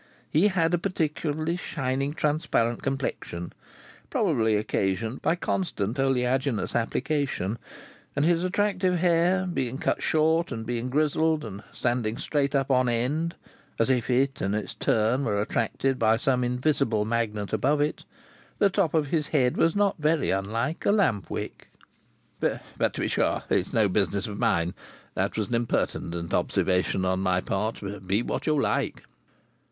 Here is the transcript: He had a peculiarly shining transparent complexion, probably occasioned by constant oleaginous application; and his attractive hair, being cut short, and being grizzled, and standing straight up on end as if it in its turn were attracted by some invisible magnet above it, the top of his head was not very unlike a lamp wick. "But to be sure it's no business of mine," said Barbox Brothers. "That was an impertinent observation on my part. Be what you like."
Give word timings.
He 0.31 0.47
had 0.47 0.73
a 0.73 0.79
peculiarly 0.79 1.57
shining 1.57 2.15
transparent 2.15 2.81
complexion, 2.81 3.53
probably 4.09 4.55
occasioned 4.55 5.21
by 5.21 5.35
constant 5.35 5.99
oleaginous 5.99 6.73
application; 6.75 7.59
and 8.15 8.25
his 8.25 8.43
attractive 8.43 8.97
hair, 8.97 9.45
being 9.45 9.77
cut 9.77 10.01
short, 10.01 10.51
and 10.51 10.65
being 10.65 10.89
grizzled, 10.89 11.45
and 11.45 11.61
standing 11.71 12.17
straight 12.17 12.55
up 12.55 12.71
on 12.71 12.89
end 12.89 13.35
as 13.77 13.91
if 13.91 14.09
it 14.09 14.41
in 14.41 14.55
its 14.55 14.73
turn 14.73 15.23
were 15.23 15.39
attracted 15.39 15.99
by 15.99 16.17
some 16.17 16.43
invisible 16.43 17.05
magnet 17.05 17.53
above 17.53 17.79
it, 17.79 18.03
the 18.57 18.71
top 18.71 18.95
of 18.95 19.05
his 19.05 19.27
head 19.27 19.55
was 19.55 19.75
not 19.75 19.99
very 19.99 20.31
unlike 20.31 20.83
a 20.83 20.91
lamp 20.91 21.29
wick. 21.29 21.67
"But 22.39 22.93
to 22.93 23.01
be 23.01 23.07
sure 23.07 23.43
it's 23.51 23.71
no 23.71 23.87
business 23.87 24.25
of 24.25 24.39
mine," 24.39 24.69
said 24.69 24.73
Barbox 24.73 24.79
Brothers. 25.13 25.13
"That 25.31 25.37
was 25.39 25.47
an 25.49 25.53
impertinent 25.53 26.33
observation 26.33 27.05
on 27.05 27.19
my 27.19 27.39
part. 27.39 27.81
Be 28.07 28.23
what 28.23 28.47
you 28.47 28.59
like." 28.59 29.03